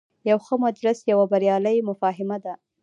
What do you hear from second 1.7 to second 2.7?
مفاهمه ده.